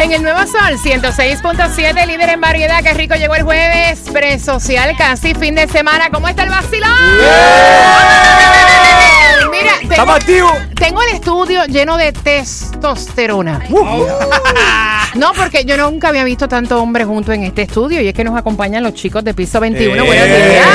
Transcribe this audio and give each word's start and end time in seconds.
En 0.00 0.12
el 0.12 0.22
Nuevo 0.22 0.38
Sol 0.46 0.78
106.7, 0.80 2.06
líder 2.06 2.28
en 2.30 2.40
variedad. 2.40 2.82
Qué 2.84 2.94
rico 2.94 3.16
llegó 3.16 3.34
el 3.34 3.42
jueves. 3.42 3.98
Presocial, 4.12 4.96
casi 4.96 5.34
fin 5.34 5.56
de 5.56 5.66
semana. 5.66 6.08
¿Cómo 6.10 6.28
está 6.28 6.44
el 6.44 6.50
vacilón? 6.50 6.92
Mira, 9.50 9.72
¡Estamos 9.98 10.14
activos! 10.14 10.68
tengo 10.78 11.02
el 11.02 11.08
estudio 11.08 11.64
lleno 11.66 11.96
de 11.96 12.12
testosterona. 12.12 13.60
No, 15.14 15.32
porque 15.32 15.64
yo 15.64 15.76
nunca 15.78 16.10
había 16.10 16.22
visto 16.22 16.48
tanto 16.48 16.80
hombre 16.80 17.04
juntos 17.04 17.34
en 17.34 17.42
este 17.42 17.62
estudio 17.62 18.02
y 18.02 18.08
es 18.08 18.14
que 18.14 18.22
nos 18.22 18.36
acompañan 18.36 18.82
los 18.82 18.92
chicos 18.92 19.24
de 19.24 19.32
piso 19.32 19.58
21. 19.58 19.96
Eh, 19.96 20.06
Buenos 20.06 20.26
días. 20.26 20.66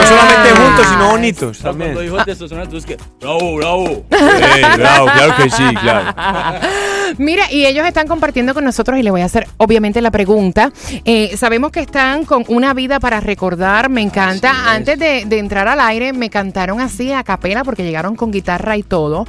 No 0.00 0.06
solamente 0.06 0.50
juntos, 0.50 0.86
sino 0.88 1.10
bonitos 1.10 1.58
también. 1.58 1.92
Cuando 1.92 2.00
dijo 2.00 2.24
testosterona, 2.24 2.68
tú 2.68 2.78
es 2.78 2.86
que, 2.86 2.96
bravo, 3.20 3.56
bravo. 3.56 4.04
Sí, 4.10 4.60
claro, 4.76 5.04
claro 5.04 5.34
que 5.36 5.50
sí, 5.50 5.74
claro. 5.74 6.14
Mira, 7.18 7.52
y 7.52 7.66
ellos 7.66 7.86
están 7.86 8.08
compartiendo 8.08 8.54
con 8.54 8.64
nosotros 8.64 8.98
y 8.98 9.02
le 9.02 9.10
voy 9.10 9.20
a 9.20 9.26
hacer 9.26 9.46
obviamente 9.58 10.00
la 10.00 10.10
pregunta. 10.10 10.72
Eh, 11.04 11.36
sabemos 11.36 11.70
que 11.70 11.80
están 11.80 12.24
con 12.24 12.44
una 12.48 12.72
vida 12.72 12.98
para 12.98 13.20
recordar, 13.20 13.90
me 13.90 14.00
encanta. 14.00 14.72
Antes 14.72 14.98
de, 14.98 15.26
de 15.26 15.38
entrar 15.38 15.68
al 15.68 15.80
aire 15.80 16.14
me 16.14 16.30
cantaron 16.30 16.80
así 16.80 17.12
a 17.12 17.22
capela 17.22 17.62
porque 17.62 17.84
llegaron 17.84 18.16
con 18.16 18.32
guitarra 18.32 18.71
y 18.76 18.82
todo. 18.82 19.24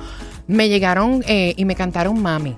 Me 0.48 0.70
llegaron 0.70 1.24
eh, 1.28 1.54
y 1.58 1.66
me 1.66 1.76
cantaron 1.76 2.22
Mami. 2.22 2.56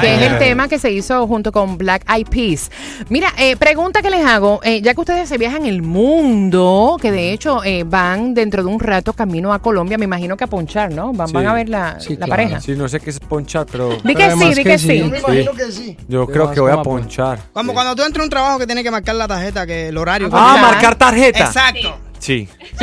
que 0.00 0.14
es 0.14 0.22
el 0.22 0.38
tema 0.38 0.66
que 0.66 0.78
se 0.78 0.90
hizo 0.90 1.26
junto 1.26 1.52
con 1.52 1.76
Black 1.76 2.02
Eyed 2.10 2.26
Peas. 2.28 2.70
Mira, 3.10 3.34
eh, 3.36 3.54
pregunta 3.56 4.00
que 4.00 4.08
les 4.08 4.24
hago, 4.24 4.60
eh, 4.62 4.80
ya 4.80 4.94
que 4.94 5.00
ustedes 5.00 5.28
se 5.28 5.36
viajan 5.36 5.66
el 5.66 5.82
mundo, 5.82 6.96
que 7.02 7.12
de 7.12 7.32
hecho 7.32 7.62
eh, 7.64 7.84
van 7.84 8.32
dentro 8.32 8.62
de 8.62 8.68
un 8.70 8.80
rato 8.80 9.12
camino 9.12 9.52
a 9.52 9.58
Colombia, 9.58 9.98
me 9.98 10.04
imagino 10.06 10.38
que 10.38 10.44
a 10.44 10.46
ponchar, 10.46 10.90
¿no? 10.94 11.12
Van, 11.12 11.30
van 11.32 11.42
Sí. 11.42 11.48
a 11.48 11.52
ver 11.52 11.68
la, 11.68 12.00
Sí, 12.00 12.10
la 12.16 12.24
claro. 12.24 12.30
pareja. 12.30 12.60
Sí, 12.62 12.72
no 12.76 12.88
sé 12.88 12.98
qué 13.00 13.10
es 13.10 13.20
ponchar, 13.20 13.66
pero 13.70 13.90
Di 14.02 14.14
que 14.14 14.30
sí, 14.30 14.38
di 14.48 14.54
que 14.54 14.62
que 14.64 14.78
sí. 14.78 14.88
sí. 14.88 14.98
Yo 15.00 15.08
Me 15.10 15.18
imagino 15.18 15.52
que 15.52 15.70
sí. 15.72 15.96
yo 16.08 16.26
creo 16.26 16.46
vas 16.46 16.54
que 16.54 16.60
voy 16.60 16.72
a 16.72 16.80
ponchar. 16.82 17.38
Como 17.52 17.72
Sí. 17.72 17.74
cuando 17.74 17.94
tú 17.94 18.02
entras 18.04 18.22
a 18.22 18.24
un 18.24 18.30
trabajo 18.30 18.58
que 18.58 18.66
tienes 18.66 18.84
que 18.84 18.90
marcar 18.90 19.16
la 19.16 19.28
tarjeta, 19.28 19.66
que 19.66 19.88
el 19.88 19.98
horario. 19.98 20.30
Ah, 20.32 20.56
marcar 20.62 20.94
tarjeta. 20.94 21.40
Exacto. 21.44 21.96
Sí, 22.20 22.48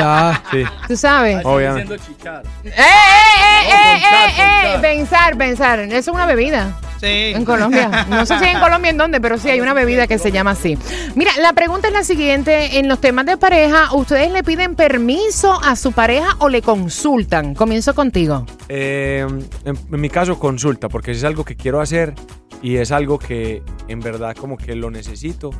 Ya. 0.00 0.42
sí, 0.50 0.64
Tú 0.88 0.96
sabes. 0.96 1.44
obviamente. 1.44 1.94
Diciendo 1.94 2.04
chichar. 2.18 2.42
¡Eh, 2.64 2.68
eh, 2.70 2.72
eh, 2.72 3.72
eh, 3.72 4.32
eh, 4.38 4.74
eh! 4.74 4.78
Pensar, 4.80 5.36
pensar. 5.36 5.78
Eso 5.80 5.96
es 5.96 6.08
una 6.08 6.26
bebida. 6.26 6.78
Sí. 7.00 7.32
En 7.34 7.44
Colombia. 7.46 8.06
No 8.10 8.26
sé 8.26 8.38
si 8.38 8.44
en 8.44 8.60
Colombia 8.60 8.90
en 8.90 8.98
dónde, 8.98 9.20
pero 9.22 9.38
sí 9.38 9.48
hay 9.48 9.60
una 9.60 9.72
bebida 9.72 10.06
que 10.06 10.18
se 10.18 10.30
llama 10.32 10.50
así. 10.50 10.76
Mira, 11.14 11.32
la 11.38 11.54
pregunta 11.54 11.88
es 11.88 11.94
la 11.94 12.04
siguiente. 12.04 12.78
En 12.78 12.88
los 12.88 13.00
temas 13.00 13.24
de 13.24 13.38
pareja, 13.38 13.94
¿ustedes 13.94 14.30
le 14.30 14.42
piden 14.44 14.74
permiso 14.74 15.58
a 15.64 15.76
su 15.76 15.92
pareja 15.92 16.36
o 16.40 16.48
le 16.50 16.60
consultan? 16.60 17.54
Comienzo 17.54 17.94
contigo. 17.94 18.44
Eh, 18.68 19.26
en, 19.64 19.76
en 19.92 20.00
mi 20.00 20.10
caso, 20.10 20.38
consulta, 20.38 20.88
porque 20.90 21.14
si 21.14 21.18
es 21.20 21.24
algo 21.24 21.44
que 21.44 21.56
quiero 21.56 21.80
hacer 21.80 22.14
y 22.62 22.76
es 22.76 22.92
algo 22.92 23.18
que 23.18 23.62
en 23.88 24.00
verdad 24.00 24.36
como 24.36 24.58
que 24.58 24.74
lo 24.74 24.90
necesito, 24.90 25.50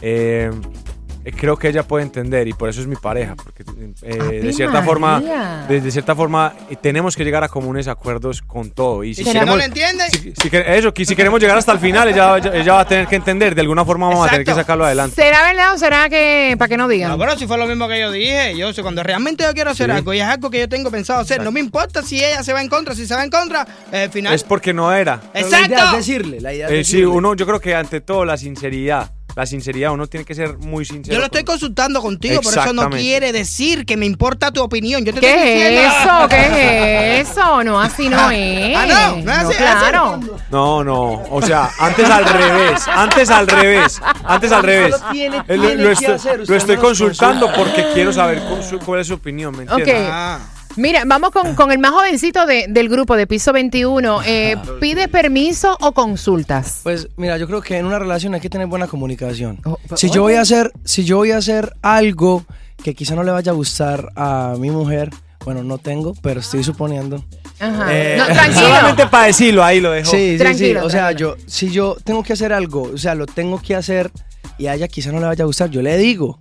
eh, 0.00 0.50
eh, 0.50 0.85
creo 1.32 1.56
que 1.56 1.68
ella 1.68 1.82
puede 1.82 2.04
entender 2.04 2.46
y 2.48 2.52
por 2.52 2.68
eso 2.68 2.80
es 2.80 2.86
mi 2.86 2.96
pareja, 2.96 3.34
porque 3.36 3.64
eh, 4.02 4.18
Ave 4.20 4.40
de 4.40 4.52
cierta 4.52 4.82
forma, 4.82 5.20
María. 5.20 5.64
de, 5.68 5.80
de 5.80 5.90
cierta 5.90 6.14
forma 6.14 6.54
eh, 6.70 6.76
tenemos 6.80 7.16
que 7.16 7.24
llegar 7.24 7.42
a 7.44 7.48
comunes 7.48 7.88
acuerdos 7.88 8.42
con 8.42 8.70
todo 8.70 9.02
y 9.04 9.14
si 9.14 9.24
queremos, 9.24 9.46
no 9.46 9.56
lo 9.56 9.62
entiendes, 9.62 10.10
si, 10.12 10.32
si 10.32 10.50
eso, 10.52 10.92
que 10.94 11.04
si 11.04 11.16
queremos 11.16 11.40
llegar 11.40 11.56
hasta 11.58 11.72
el 11.72 11.78
final, 11.78 12.08
ella, 12.08 12.36
ella- 12.38 12.54
ella 12.54 12.72
va 12.74 12.80
a 12.80 12.86
tener 12.88 13.06
que 13.06 13.16
entender, 13.16 13.54
de 13.54 13.60
alguna 13.62 13.84
forma 13.84 14.08
vamos 14.08 14.26
a 14.26 14.30
tener 14.30 14.44
que 14.44 14.50
Exacto. 14.50 14.62
sacarlo 14.66 14.84
adelante. 14.84 15.16
¿Será 15.16 15.42
verdad 15.42 15.74
o 15.74 15.78
será 15.78 16.08
que 16.08 16.54
para 16.58 16.68
que 16.68 16.76
no 16.76 16.88
digan? 16.88 17.10
No, 17.10 17.18
pero 17.18 17.36
si 17.38 17.46
fue 17.46 17.58
lo 17.58 17.66
mismo 17.66 17.88
que 17.88 18.00
yo 18.00 18.10
dije, 18.10 18.56
yo 18.56 18.72
sé, 18.72 18.82
cuando 18.82 19.02
realmente 19.02 19.44
yo 19.44 19.52
quiero 19.54 19.70
hacer 19.70 19.90
Sí. 19.90 19.96
algo 19.96 20.14
y 20.14 20.18
es 20.20 20.24
algo 20.26 20.50
que 20.50 20.60
yo 20.60 20.68
tengo 20.68 20.90
pensado 20.90 21.20
hacer, 21.20 21.42
no 21.42 21.50
me 21.52 21.60
importa 21.60 22.02
si 22.02 22.22
ella 22.24 22.42
se 22.42 22.52
va 22.52 22.60
en 22.60 22.68
contra, 22.68 22.94
si 22.94 23.06
se 23.06 23.14
va 23.14 23.24
en 23.24 23.30
contra, 23.30 23.66
eh, 23.92 24.02
al 24.04 24.10
final. 24.10 24.34
Es 24.34 24.44
porque 24.44 24.72
no 24.72 24.92
era. 24.92 25.20
Pero 25.32 25.48
La 25.48 25.58
idea 25.58 25.66
es 25.66 25.72
Exacto. 25.72 25.96
decirle, 25.96 26.40
la 26.40 26.52
idea 26.54 26.66
es 26.66 26.72
Eh, 26.72 26.84
sí, 26.84 26.92
decirle. 26.98 27.06
uno, 27.06 27.34
yo 27.34 27.46
creo 27.46 27.60
que 27.60 27.74
ante 27.74 28.00
todo 28.00 28.24
la 28.24 28.36
sinceridad, 28.36 29.10
la 29.36 29.44
sinceridad, 29.44 29.92
uno 29.92 30.06
tiene 30.06 30.24
que 30.24 30.34
ser 30.34 30.56
muy 30.56 30.84
sincero. 30.86 31.12
Yo 31.14 31.18
lo 31.20 31.26
estoy 31.26 31.44
con- 31.44 31.56
consultando 31.56 32.00
contigo, 32.02 32.40
por 32.40 32.52
eso 32.52 32.72
no 32.72 32.90
quiere 32.90 33.32
decir 33.32 33.84
que 33.86 33.96
me 33.96 34.04
importa 34.06 34.50
tu 34.50 34.62
opinión. 34.62 35.04
Yo 35.04 35.12
te 35.12 35.20
estoy 35.20 35.30
¿Qué 35.30 35.84
es 35.86 35.92
eso? 35.92 36.28
¿Qué 36.28 37.20
es 37.20 37.28
eso? 37.30 37.62
No, 37.64 37.80
así 37.80 38.08
no 38.08 38.30
es. 38.30 38.76
Ah, 38.76 38.86
no, 38.86 39.16
no 39.22 39.32
es 39.32 39.38
así, 39.38 39.52
es 39.52 39.60
así. 39.60 39.78
claro. 39.90 40.20
No, 40.50 40.82
no, 40.82 41.22
o 41.30 41.42
sea, 41.42 41.70
antes 41.78 42.08
al 42.10 42.24
revés, 42.24 42.88
antes 42.88 43.30
al 43.30 43.46
revés, 43.46 44.00
antes 44.24 44.52
al 44.52 44.62
revés. 44.62 44.96
Tiene- 45.12 45.36
lo, 45.36 45.44
tiene 45.44 45.74
lo 45.76 45.88
que 45.88 45.92
estoy, 45.92 46.14
hacer, 46.14 46.36
lo 46.38 46.42
usted 46.42 46.56
estoy 46.56 46.76
no 46.76 46.82
nos 46.82 46.88
consultando 46.88 47.46
consulta. 47.46 47.70
porque 47.72 47.92
quiero 47.94 48.12
saber 48.12 48.42
cuál 48.84 49.00
es 49.00 49.06
su 49.06 49.14
opinión, 49.14 49.54
¿me 49.56 49.64
entiendes? 49.64 50.00
Ok. 50.02 50.08
Ah. 50.10 50.38
Mira, 50.76 51.04
vamos 51.06 51.30
con, 51.30 51.54
con 51.54 51.72
el 51.72 51.78
más 51.78 51.92
jovencito 51.92 52.44
de- 52.46 52.66
del 52.68 52.88
grupo 52.88 53.16
de 53.16 53.26
piso 53.26 53.52
21. 53.52 54.20
Eh, 54.26 54.56
¿Pide 54.80 55.08
permiso 55.08 55.76
o 55.80 55.92
consultas? 55.92 56.80
Pues 56.82 57.08
mira, 57.16 57.38
yo 57.38 57.46
creo 57.46 57.62
que 57.62 57.78
en 57.78 57.86
una 57.86 57.98
relación 57.98 58.34
hay 58.34 58.40
que 58.40 58.50
tener 58.50 58.66
buena 58.66 58.86
comunicación. 58.86 59.58
Oh, 59.64 59.78
Si 59.94 60.10
yo 60.10 60.22
voy 60.22 60.34
a 60.34 60.42
hacer, 60.42 60.72
si 60.84 61.04
yo 61.04 61.16
voy 61.16 61.30
a 61.30 61.38
hacer 61.38 61.72
algo 61.82 62.44
que 62.82 62.94
quizá 62.94 63.14
no 63.14 63.22
le 63.24 63.32
vaya 63.32 63.52
a 63.52 63.54
gustar 63.54 64.10
a 64.16 64.54
mi 64.58 64.70
mujer, 64.70 65.10
bueno, 65.44 65.62
no 65.64 65.78
tengo, 65.78 66.12
pero 66.22 66.40
estoy 66.40 66.62
suponiendo. 66.62 67.24
Ajá. 67.58 67.86
Eh, 67.90 68.16
no, 68.18 68.26
tranquilo. 68.34 68.66
Solamente 68.66 69.06
para 69.06 69.26
decirlo, 69.28 69.64
ahí 69.64 69.80
lo 69.80 69.92
dejo. 69.92 70.10
Sí, 70.10 70.16
sí, 70.16 70.32
sí. 70.32 70.38
Tranquilo, 70.38 70.84
O 70.84 70.90
sea, 70.90 71.06
tranquilo. 71.06 71.36
yo, 71.38 71.42
si 71.46 71.70
yo 71.70 71.96
tengo 72.04 72.22
que 72.22 72.34
hacer 72.34 72.52
algo, 72.52 72.82
o 72.94 72.98
sea, 72.98 73.14
lo 73.14 73.24
tengo 73.26 73.60
que 73.62 73.74
hacer 73.74 74.10
y 74.58 74.66
a 74.66 74.74
ella 74.74 74.88
quizá 74.88 75.10
no 75.12 75.20
le 75.20 75.26
vaya 75.26 75.44
a 75.44 75.46
gustar, 75.46 75.70
yo 75.70 75.80
le 75.80 75.96
digo. 75.96 76.40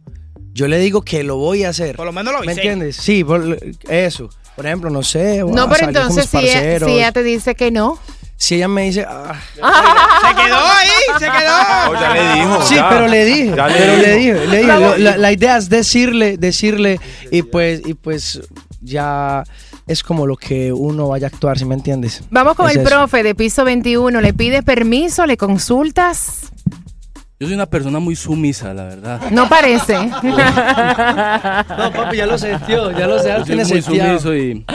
Yo 0.56 0.68
le 0.70 0.80
digo 0.80 1.02
que 1.04 1.24
lo 1.24 1.36
voy 1.36 1.66
a 1.66 1.70
hacer. 1.70 1.96
Por 1.98 2.06
lo 2.06 2.14
menos 2.14 2.34
lo 2.34 2.40
¿Me 2.40 2.46
avisé. 2.54 2.62
entiendes? 2.62 2.96
Sí, 2.96 3.24
por- 3.26 3.60
eso. 3.90 4.30
Por 4.56 4.66
ejemplo, 4.66 4.90
no 4.90 5.04
sé. 5.04 5.44
No, 5.46 5.68
pero 5.70 5.88
entonces 5.90 6.28
si 6.30 6.38
ella, 6.38 6.80
si 6.80 6.92
ella 6.94 7.12
te 7.12 7.24
dice 7.24 7.56
que 7.56 7.72
no. 7.72 8.00
Si 8.38 8.56
ella 8.56 8.68
me 8.70 8.84
dice, 8.84 9.06
ah, 9.08 9.34
Se 9.54 9.60
quedó 9.62 10.56
ahí, 10.58 10.90
se 11.20 11.26
quedó. 11.26 11.90
Oh, 11.90 11.94
ya 11.94 12.14
le 12.14 12.34
dijo. 12.42 12.62
Sí, 12.64 12.76
ya. 12.76 12.90
pero 12.90 13.08
le 13.08 13.26
dije, 13.26 13.54
Ya 13.56 13.68
le 13.68 13.74
pero 13.76 13.92
dijo. 13.94 14.02
le 14.08 14.16
dije, 14.16 14.48
le 14.48 14.58
dije, 14.60 14.80
lo- 14.80 14.98
la, 14.98 15.18
la 15.18 15.32
idea 15.34 15.58
es 15.58 15.68
decirle, 15.70 16.38
decirle 16.38 17.00
y 17.32 17.42
pues 17.44 17.82
y 17.86 17.94
pues 17.94 18.42
ya 18.82 19.44
es 19.88 20.04
como 20.04 20.26
lo 20.26 20.38
que 20.38 20.72
uno 20.72 21.10
vaya 21.10 21.28
a 21.28 21.30
actuar, 21.30 21.60
¿sí 21.60 21.66
me 21.66 21.76
entiendes? 21.76 22.22
Vamos 22.30 22.56
con 22.56 22.70
Es 22.70 22.76
el 22.78 22.82
eso. 22.82 22.90
profe 22.90 23.24
de 23.24 23.36
piso 23.36 23.64
21. 23.66 24.22
¿Le 24.22 24.34
pides 24.34 24.64
permiso? 24.64 25.26
¿Le 25.26 25.36
consultas? 25.38 26.52
Yo 27.40 27.48
soy 27.48 27.56
una 27.56 27.66
persona 27.66 28.00
muy 28.00 28.16
sumisa, 28.16 28.74
la 28.74 28.84
verdad. 28.86 29.22
No 29.32 29.50
parece. 29.50 29.96
No, 31.78 31.92
papi, 31.92 32.18
ya 32.18 32.26
lo 32.26 32.38
sentió, 32.38 32.92
ya 32.92 33.08
lo 33.08 33.20
sé, 33.20 33.34
Yo 33.46 33.46
soy 33.46 33.56
muy 33.56 33.82
sumiso 33.82 34.36
y... 34.36 34.66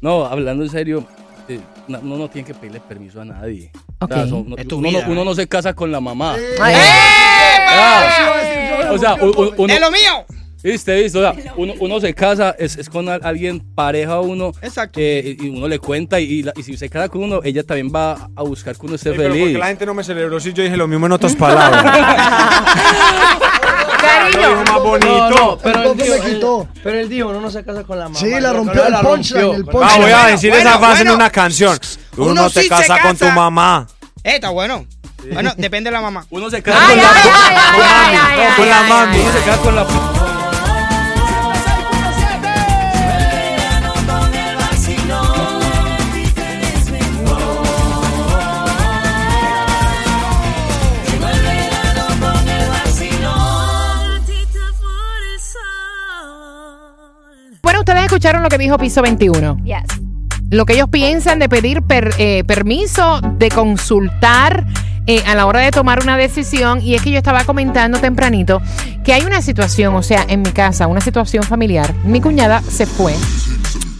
No, 0.00 0.26
hablando 0.26 0.64
en 0.64 0.70
serio, 0.70 1.06
eh, 1.48 1.58
no- 1.88 1.98
uno 2.00 2.16
no 2.18 2.28
tiene 2.28 2.46
que 2.46 2.52
pedirle 2.54 2.80
permiso 2.80 3.22
a 3.22 3.24
nadie. 3.24 3.70
Ok. 4.00 4.12
son- 4.28 4.50
no- 4.50 4.56
Es 4.56 4.68
tu 4.68 4.76
uno, 4.78 4.88
vida, 4.90 5.02
no, 5.06 5.12
uno 5.12 5.22
eh. 5.22 5.24
no 5.24 5.34
se 5.34 5.46
casa 5.48 5.72
con 5.74 5.90
la 5.90 6.00
mamá. 6.00 6.34
Ay, 6.60 6.74
Ah, 7.76 8.90
o 8.92 8.98
sea, 8.98 9.14
u- 9.14 9.54
uno... 9.56 9.72
¡Es 9.72 9.80
lo 9.80 9.90
mío! 9.90 10.24
¿Viste, 10.64 10.94
viste? 11.02 11.18
O 11.18 11.20
sea, 11.20 11.34
uno, 11.56 11.74
uno 11.78 12.00
se 12.00 12.14
casa, 12.14 12.56
es, 12.58 12.76
es 12.78 12.88
con 12.88 13.06
al- 13.08 13.20
alguien 13.22 13.60
pareja 13.74 14.14
a 14.14 14.20
uno. 14.20 14.52
Exacto. 14.62 14.98
eh, 15.00 15.36
y 15.38 15.48
uno 15.50 15.68
le 15.68 15.78
cuenta 15.78 16.18
y, 16.18 16.24
y 16.24 16.42
la- 16.42 16.52
y 16.56 16.62
si 16.62 16.76
se 16.78 16.88
casa 16.88 17.08
con 17.10 17.22
uno, 17.22 17.40
ella 17.44 17.62
también 17.62 17.92
va 17.94 18.30
a 18.34 18.42
buscar 18.42 18.74
que 18.76 18.86
uno 18.86 18.94
esté 18.96 19.10
Sí, 19.10 19.16
pero 19.18 19.30
feliz. 19.34 19.44
porque 19.48 19.58
la 19.58 19.66
gente 19.66 19.84
no 19.86 19.92
me 19.94 20.02
celebró 20.02 20.40
si 20.40 20.52
yo 20.54 20.62
dije 20.62 20.76
lo 20.76 20.88
mismo 20.88 21.04
en 21.06 21.12
otras 21.12 21.36
palabras. 21.36 21.84
Cariño. 24.00 24.40
Lo 24.40 24.48
dijo 24.48 24.72
más 24.72 24.82
bonito. 24.82 25.30
No, 25.30 25.30
no, 25.30 25.58
pero 25.58 25.82
él, 25.92 25.96
dijo, 25.96 26.14
me 26.14 26.20
quitó. 26.30 26.62
él- 26.74 26.80
pero 26.82 26.98
él 26.98 27.08
dijo, 27.08 27.28
uno 27.28 27.40
no 27.40 27.50
se 27.50 27.64
casa 27.64 27.84
con 27.84 27.98
la 27.98 28.04
mamá. 28.08 28.18
Sí, 28.18 28.30
la 28.40 28.52
rompió 28.52 28.86
el 28.86 28.94
punchline, 28.94 29.54
el 29.54 29.64
Ah, 29.82 29.96
voy 29.98 30.10
a 30.10 30.26
decir 30.26 30.50
bueno, 30.50 30.68
esa 30.70 30.78
frase 30.78 30.94
bueno. 30.96 31.10
en 31.10 31.16
una 31.16 31.30
canción. 31.30 31.78
Uno 32.16 32.34
no 32.34 32.50
te 32.50 32.62
sí 32.62 32.68
casas 32.68 33.00
con 33.00 33.12
tu 33.16 33.24
casa. 33.24 33.34
mamá. 33.34 33.86
Eh, 34.22 34.36
está 34.36 34.50
bueno. 34.50 34.86
Bueno, 35.32 35.52
depende 35.56 35.88
de 35.90 35.94
la 35.94 36.02
mamá. 36.02 36.26
Uno 36.30 36.50
se 36.50 36.62
casa 36.62 36.86
con 36.86 36.96
la, 36.98 37.10
ay, 37.12 38.54
con 38.56 38.68
la 38.68 38.82
mami. 38.82 39.18
uno 39.20 39.32
se 39.32 39.40
casa 39.40 39.58
con 39.62 39.74
la 39.74 39.86
Bueno, 57.64 57.80
ustedes 57.80 58.04
escucharon 58.04 58.42
lo 58.42 58.48
que 58.48 58.58
dijo 58.58 58.78
piso 58.78 59.02
21. 59.02 59.56
Yes. 59.64 59.82
Lo 60.50 60.66
que 60.66 60.74
ellos 60.74 60.88
piensan 60.88 61.38
de 61.40 61.48
pedir 61.48 61.82
per- 61.82 62.14
eh, 62.18 62.44
permiso, 62.44 63.20
de 63.38 63.48
consultar 63.48 64.64
eh, 65.06 65.22
a 65.26 65.34
la 65.34 65.46
hora 65.46 65.60
de 65.60 65.70
tomar 65.70 66.02
una 66.02 66.16
decisión. 66.16 66.80
Y 66.80 66.94
es 66.94 67.02
que 67.02 67.10
yo 67.10 67.16
estaba 67.18 67.42
comentando 67.44 67.98
tempranito 67.98 68.60
que 69.02 69.12
hay 69.12 69.22
una 69.24 69.42
situación, 69.42 69.94
o 69.96 70.02
sea, 70.02 70.24
en 70.28 70.42
mi 70.42 70.50
casa, 70.50 70.86
una 70.86 71.00
situación 71.00 71.42
familiar. 71.42 71.92
Mi 72.04 72.20
cuñada 72.20 72.62
se 72.62 72.86
fue, 72.86 73.14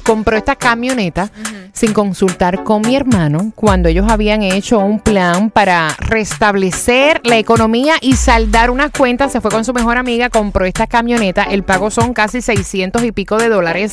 compró 0.03 0.37
esta 0.37 0.55
camioneta 0.57 1.31
sin 1.75 1.93
consultar 1.93 2.65
con 2.65 2.81
mi 2.83 2.97
hermano 2.97 3.53
cuando 3.55 3.91
ellos 3.91 4.07
habían 4.09 4.43
hecho 4.43 4.79
un 4.79 5.01
plan 5.01 5.51
para 5.51 5.89
restablecer 5.99 7.21
la 7.25 7.37
economía 7.37 7.97
y 8.01 8.15
saldar 8.15 8.71
unas 8.71 8.93
cuentas. 8.93 9.33
Se 9.33 9.43
fue 9.43 9.51
con 9.51 9.65
su 9.65 9.75
mejor 9.75 9.99
amiga, 9.99 10.31
compró 10.31 10.65
esta 10.65 10.87
camioneta. 10.87 11.43
El 11.43 11.65
pago 11.65 11.91
son 11.91 12.15
casi 12.15 12.41
600 12.41 13.03
y 13.05 13.13
pico 13.13 13.37
de 13.37 13.49
dólares. 13.49 13.93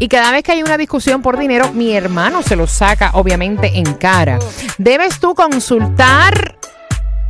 Y 0.00 0.08
cada 0.08 0.32
vez 0.32 0.42
que 0.42 0.52
hay 0.52 0.62
una 0.62 0.78
discusión 0.78 1.20
por 1.20 1.38
dinero, 1.38 1.70
mi 1.74 1.92
hermano 1.92 2.42
se 2.42 2.56
lo 2.56 2.66
saca, 2.66 3.10
obviamente, 3.12 3.78
en 3.78 3.92
cara. 3.94 4.38
Debes 4.78 5.20
tú 5.20 5.34
consultar 5.34 6.56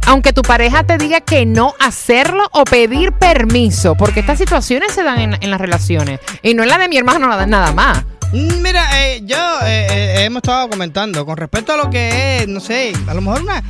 aunque 0.06 0.32
tu 0.32 0.42
pareja 0.42 0.82
te 0.82 0.98
diga 0.98 1.20
que 1.20 1.46
no 1.46 1.74
hacerlo 1.78 2.48
o 2.52 2.64
pedir 2.64 3.12
permiso, 3.12 3.94
porque 3.94 4.20
estas 4.20 4.38
situaciones 4.38 4.92
se 4.92 5.04
dan 5.04 5.36
en, 5.40 5.50
las 5.50 5.60
relaciones 5.60 6.18
y 6.42 6.54
no 6.54 6.64
en 6.64 6.68
la 6.68 6.78
de 6.78 6.88
mi 6.88 6.96
hermano 6.96 7.28
nada 7.46 7.72
más. 7.72 8.04
Mm, 8.32 8.62
Mira, 8.62 9.04
eh, 9.04 9.22
yo 9.24 9.36
eh, 9.64 9.86
eh, 9.90 10.24
hemos 10.24 10.38
estado 10.38 10.68
comentando 10.68 11.26
con 11.26 11.36
respecto 11.36 11.72
a 11.72 11.76
lo 11.76 11.90
que 11.90 12.38
es, 12.38 12.48
no 12.48 12.60
sé, 12.60 12.92
a 13.08 13.14
lo 13.14 13.20
mejor 13.20 13.42
una 13.42 13.62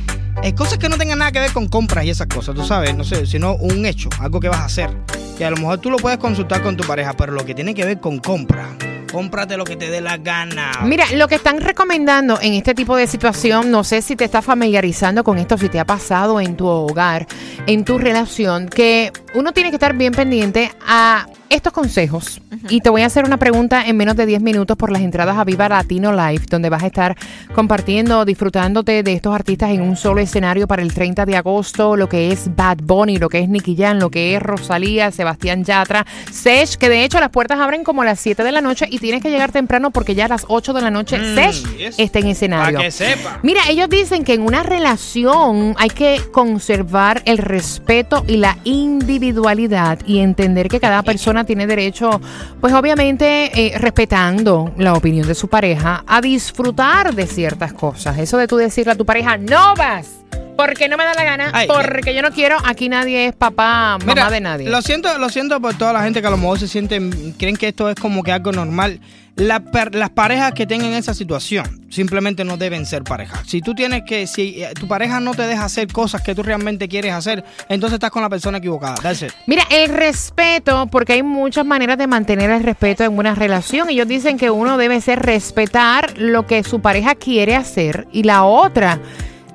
eh, 0.43 0.55
cosas 0.55 0.77
que 0.79 0.89
no 0.89 0.97
tengan 0.97 1.19
nada 1.19 1.31
que 1.31 1.39
ver 1.39 1.51
con 1.51 1.67
compras 1.67 2.05
y 2.05 2.09
esas 2.09 2.27
cosas, 2.27 2.55
tú 2.55 2.63
sabes, 2.63 2.95
no 2.95 3.03
sé, 3.03 3.25
sino 3.25 3.55
un 3.55 3.85
hecho, 3.85 4.09
algo 4.19 4.39
que 4.39 4.49
vas 4.49 4.59
a 4.59 4.65
hacer. 4.65 4.89
Que 5.37 5.45
a 5.45 5.51
lo 5.51 5.57
mejor 5.57 5.79
tú 5.79 5.91
lo 5.91 5.97
puedes 5.97 6.17
consultar 6.17 6.61
con 6.61 6.75
tu 6.77 6.83
pareja, 6.83 7.13
pero 7.13 7.31
lo 7.33 7.45
que 7.45 7.53
tiene 7.53 7.73
que 7.75 7.85
ver 7.85 7.99
con 7.99 8.19
compra, 8.19 8.69
cómprate 9.11 9.57
lo 9.57 9.65
que 9.65 9.75
te 9.75 9.89
dé 9.89 10.01
la 10.01 10.17
gana. 10.17 10.71
Mira, 10.83 11.05
lo 11.13 11.27
que 11.27 11.35
están 11.35 11.59
recomendando 11.59 12.39
en 12.41 12.53
este 12.53 12.73
tipo 12.73 12.95
de 12.95 13.05
situación, 13.07 13.69
no 13.69 13.83
sé 13.83 14.01
si 14.01 14.15
te 14.15 14.25
estás 14.25 14.43
familiarizando 14.43 15.23
con 15.23 15.37
esto, 15.37 15.57
si 15.57 15.69
te 15.69 15.79
ha 15.79 15.85
pasado 15.85 16.39
en 16.39 16.55
tu 16.55 16.65
hogar, 16.67 17.27
en 17.67 17.83
tu 17.85 17.99
relación, 17.99 18.67
que 18.67 19.11
uno 19.35 19.51
tiene 19.51 19.69
que 19.69 19.75
estar 19.75 19.95
bien 19.95 20.13
pendiente 20.13 20.71
a 20.87 21.27
estos 21.51 21.73
consejos. 21.73 22.41
Y 22.69 22.81
te 22.81 22.89
voy 22.89 23.01
a 23.03 23.05
hacer 23.05 23.25
una 23.25 23.37
pregunta 23.37 23.85
en 23.85 23.97
menos 23.97 24.15
de 24.15 24.25
10 24.25 24.41
minutos 24.41 24.77
por 24.77 24.91
las 24.91 25.01
entradas 25.01 25.37
a 25.37 25.43
Viva 25.43 25.69
Latino 25.69 26.11
Live, 26.11 26.45
donde 26.49 26.69
vas 26.69 26.83
a 26.83 26.87
estar 26.87 27.15
compartiendo, 27.53 28.25
disfrutándote 28.25 29.03
de 29.03 29.13
estos 29.13 29.33
artistas 29.35 29.71
en 29.71 29.81
un 29.81 29.95
solo 29.95 30.21
escenario 30.21 30.67
para 30.67 30.81
el 30.81 30.93
30 30.93 31.25
de 31.25 31.37
agosto, 31.37 31.95
lo 31.95 32.07
que 32.09 32.31
es 32.31 32.55
Bad 32.55 32.77
Bunny, 32.83 33.17
lo 33.17 33.29
que 33.29 33.39
es 33.39 33.49
Nicky 33.49 33.75
Jam, 33.75 33.99
lo 33.99 34.09
que 34.09 34.35
es 34.35 34.41
Rosalía, 34.41 35.11
Sebastián 35.11 35.63
Yatra, 35.63 36.05
Sesh, 36.31 36.77
que 36.77 36.89
de 36.89 37.03
hecho 37.03 37.19
las 37.19 37.29
puertas 37.29 37.59
abren 37.59 37.83
como 37.83 38.01
a 38.01 38.05
las 38.05 38.19
7 38.19 38.43
de 38.43 38.51
la 38.51 38.61
noche 38.61 38.87
y 38.89 38.99
tienes 38.99 39.21
que 39.21 39.29
llegar 39.29 39.51
temprano 39.51 39.91
porque 39.91 40.15
ya 40.15 40.25
a 40.25 40.29
las 40.29 40.45
8 40.47 40.73
de 40.73 40.81
la 40.81 40.89
noche 40.91 41.17
Mm, 41.17 41.35
Sesh 41.35 41.77
yes. 41.77 41.95
está 41.99 42.19
en 42.19 42.27
escenario. 42.27 42.77
Para 42.77 42.85
que 42.85 42.91
sepa. 42.91 43.39
Mira, 43.43 43.61
ellos 43.69 43.89
dicen 43.89 44.23
que 44.23 44.33
en 44.33 44.41
una 44.41 44.63
relación 44.63 45.75
hay 45.77 45.89
que 45.89 46.21
conservar 46.31 47.21
el 47.25 47.37
respeto 47.37 48.23
y 48.27 48.37
la 48.37 48.57
individualidad 48.63 49.99
y 50.05 50.19
entender 50.19 50.67
que 50.67 50.79
cada 50.79 51.03
persona 51.03 51.40
tiene 51.45 51.67
derecho, 51.67 52.21
pues 52.59 52.73
obviamente 52.73 53.51
eh, 53.53 53.77
respetando 53.77 54.71
la 54.77 54.93
opinión 54.93 55.27
de 55.27 55.35
su 55.35 55.47
pareja, 55.47 56.03
a 56.07 56.21
disfrutar 56.21 57.13
de 57.13 57.27
ciertas 57.27 57.73
cosas. 57.73 58.17
Eso 58.17 58.37
de 58.37 58.47
tú 58.47 58.57
decirle 58.57 58.93
a 58.93 58.95
tu 58.95 59.05
pareja, 59.05 59.37
no 59.37 59.75
vas. 59.75 60.21
Porque 60.61 60.87
no 60.87 60.95
me 60.95 61.03
da 61.03 61.15
la 61.15 61.23
gana, 61.23 61.49
Ay, 61.53 61.67
porque 61.67 62.13
yo 62.13 62.21
no 62.21 62.29
quiero, 62.29 62.55
aquí 62.63 62.87
nadie 62.87 63.25
es 63.25 63.33
papá, 63.33 63.97
mamá 63.97 64.05
Mira, 64.05 64.29
de 64.29 64.41
nadie. 64.41 64.69
Lo 64.69 64.83
siento, 64.83 65.17
lo 65.17 65.27
siento 65.29 65.59
por 65.59 65.75
toda 65.75 65.91
la 65.91 66.03
gente 66.03 66.21
que 66.21 66.27
a 66.27 66.29
lo 66.29 66.37
mejor 66.37 66.59
se 66.59 66.67
sienten, 66.67 67.33
creen 67.39 67.57
que 67.57 67.69
esto 67.69 67.89
es 67.89 67.95
como 67.95 68.21
que 68.21 68.31
algo 68.31 68.51
normal. 68.51 68.99
La 69.35 69.63
las 69.93 70.09
parejas 70.11 70.51
que 70.51 70.67
tengan 70.67 70.91
esa 70.91 71.15
situación 71.15 71.87
simplemente 71.89 72.43
no 72.43 72.57
deben 72.57 72.85
ser 72.85 73.03
parejas. 73.03 73.39
Si 73.47 73.61
tú 73.61 73.73
tienes 73.73 74.03
que, 74.05 74.27
si 74.27 74.61
eh, 74.61 74.73
tu 74.79 74.87
pareja 74.87 75.19
no 75.19 75.33
te 75.33 75.47
deja 75.47 75.65
hacer 75.65 75.87
cosas 75.87 76.21
que 76.21 76.35
tú 76.35 76.43
realmente 76.43 76.87
quieres 76.87 77.13
hacer, 77.13 77.43
entonces 77.67 77.95
estás 77.95 78.11
con 78.11 78.21
la 78.21 78.29
persona 78.29 78.59
equivocada. 78.59 78.95
That's 79.01 79.23
it. 79.23 79.31
Mira, 79.47 79.63
el 79.71 79.89
respeto, 79.89 80.85
porque 80.91 81.13
hay 81.13 81.23
muchas 81.23 81.65
maneras 81.65 81.97
de 81.97 82.05
mantener 82.05 82.51
el 82.51 82.61
respeto 82.61 83.03
en 83.03 83.17
una 83.17 83.33
relación. 83.33 83.89
Ellos 83.89 84.07
dicen 84.07 84.37
que 84.37 84.51
uno 84.51 84.77
debe 84.77 85.01
ser 85.01 85.19
respetar 85.19 86.19
lo 86.19 86.45
que 86.45 86.63
su 86.63 86.81
pareja 86.81 87.15
quiere 87.15 87.55
hacer 87.55 88.07
y 88.11 88.23
la 88.23 88.43
otra 88.43 88.99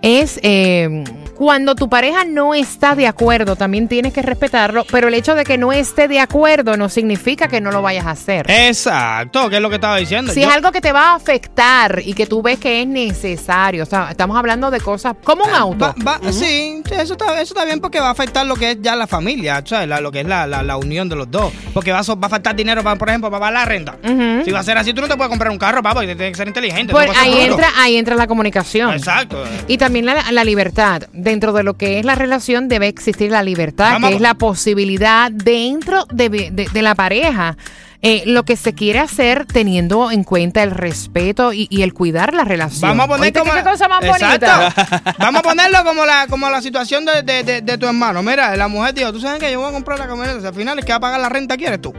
es 0.03 0.39
eh, 0.43 1.05
cuando 1.37 1.75
tu 1.75 1.89
pareja 1.89 2.25
no 2.25 2.55
está 2.55 2.95
de 2.95 3.07
acuerdo, 3.07 3.57
también 3.57 3.89
tienes 3.89 4.13
que 4.13 4.23
respetarlo, 4.23 4.85
pero 4.91 5.09
el 5.09 5.15
hecho 5.15 5.35
de 5.35 5.45
que 5.45 5.59
no 5.59 5.73
esté 5.73 6.09
de 6.09 6.21
acuerdo 6.21 6.77
no 6.77 6.89
significa 6.89 7.49
que 7.49 7.61
no 7.61 7.71
lo 7.71 7.83
vayas 7.83 8.07
a 8.07 8.11
hacer. 8.13 8.47
Exacto, 8.51 9.49
que 9.51 9.57
es 9.57 9.63
lo 9.63 9.69
que 9.69 9.75
estaba 9.77 9.97
diciendo. 9.97 10.33
Si 10.33 10.41
Yo- 10.41 10.49
es 10.49 10.55
algo 10.55 10.73
que 10.73 10.81
te 10.81 10.93
va 10.93 11.11
a 11.11 11.15
afectar 11.15 12.01
y 12.05 12.15
que 12.15 12.27
tú 12.27 12.43
ves 12.43 12.59
que 12.59 12.81
es 12.83 12.89
necesario, 12.89 13.83
o 13.83 13.87
sea, 13.87 14.09
estamos 14.11 14.37
hablando 14.37 14.71
de 14.71 14.81
cosas 14.81 15.15
como 15.25 15.45
un 15.45 15.51
auto. 15.55 15.95
Va- 16.05 16.19
va- 16.19 16.33
Sí, 16.33 16.83
eso 16.91 17.13
está, 17.15 17.35
eso 17.41 17.55
está 17.55 17.65
bien 17.65 17.81
porque 17.81 18.01
va 18.01 18.09
a 18.09 18.13
afectar 18.13 18.47
lo 18.47 18.57
que 18.57 18.73
es 18.73 18.79
ya 18.81 18.97
la 18.97 19.07
familia, 19.07 19.63
¿sabes? 19.65 19.89
La- 19.89 20.01
lo 20.01 20.11
que 20.13 20.21
es 20.21 20.27
la, 20.27 20.47
la- 20.47 20.63
la 20.63 20.77
unión 20.77 21.09
de 21.09 21.17
los 21.17 21.31
dos. 21.31 21.53
Porque 21.75 21.93
va 21.93 22.01
a, 22.01 22.05
so- 22.05 22.19
va 22.19 22.27
a 22.27 22.31
faltar 22.31 22.55
dinero, 22.57 22.83
para, 22.83 22.97
por 22.97 23.09
ejemplo, 23.09 23.31
para 23.31 23.41
pagar 23.41 23.53
la 23.55 23.65
renta. 23.65 23.97
Si 24.45 24.51
va 24.51 24.61
a 24.61 24.63
ser 24.63 24.79
así, 24.79 24.93
tú 24.95 25.01
no 25.03 25.09
te 25.09 25.17
puedes 25.17 25.29
comprar 25.31 25.51
un 25.51 25.59
carro, 25.59 25.83
papá, 25.83 25.95
porque 25.95 26.15
tienes 26.15 26.33
que 26.33 26.37
ser 26.37 26.49
inteligente. 26.49 26.93
Pues 26.93 27.07
no 27.09 27.13
ahí 27.19 27.41
entra, 27.41 27.69
ahí 27.77 27.97
entra 27.97 28.17
la 28.17 28.27
comunicación. 28.27 28.93
Exacto. 28.95 29.43
Y 29.69 29.79
también 29.79 30.07
la, 30.07 30.31
la 30.33 30.45
libertad. 30.45 31.03
Dentro 31.27 31.53
de 31.53 31.65
lo 31.65 31.75
que 31.75 31.99
es 31.99 32.05
la 32.05 32.15
relación 32.15 32.69
debe 32.69 32.87
existir 32.87 33.33
la 33.33 33.43
libertad, 33.43 33.95
Vamos. 33.95 34.11
que 34.11 34.15
es 34.15 34.21
la 34.23 34.35
posibilidad 34.35 35.29
dentro 35.33 36.07
de, 36.13 36.29
de- 36.29 36.69
de 36.73 36.83
la 36.83 36.95
pareja. 36.95 37.57
eh, 38.03 38.23
lo 38.27 38.45
que 38.45 38.57
se 38.57 38.75
quiere 38.75 39.01
hacer 39.01 39.47
teniendo 39.47 40.11
en 40.13 40.23
cuenta 40.23 40.63
el 40.63 40.71
respeto 40.71 41.53
y, 41.53 41.67
y 41.71 41.83
el 41.83 41.93
cuidar 41.95 42.35
la 42.35 42.45
relación. 42.45 42.91
Vamos 42.91 43.05
a 43.07 43.09
poner 43.09 43.23
¿Oíste 43.25 43.41
como 43.41 43.53
qué 43.55 43.63
cosa 43.65 43.89
más 43.89 44.05
Exacto. 44.05 44.47
bonita? 44.47 45.15
Vamos 45.19 45.41
a 45.41 45.43
ponerlo 45.43 45.79
como 45.83 46.05
la 46.07 46.27
como 46.29 46.49
la 46.51 46.61
situación 46.63 47.05
de, 47.07 47.23
de- 47.23 47.43
de- 47.43 47.63
de 47.63 47.79
tu 47.79 47.87
hermano. 47.87 48.23
Mira, 48.23 48.55
la 48.55 48.69
mujer 48.69 48.95
dijo, 48.95 49.13
tú 49.13 49.19
sabes 49.21 49.41
que 49.41 49.51
yo 49.51 49.59
voy 49.61 49.71
a 49.71 49.73
comprar 49.73 49.99
la 49.99 50.07
camioneta, 50.07 50.47
al 50.47 50.55
final 50.55 50.79
el 50.79 50.85
que 50.85 50.93
va 50.93 50.97
a 50.97 51.01
pagar 51.01 51.19
la 51.21 51.29
renta 51.31 51.57
quieres 51.57 51.81
tú. 51.81 51.93